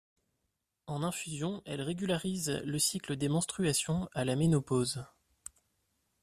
[0.87, 5.05] En infusion, elle régularise le cycle des menstruations à la ménopause.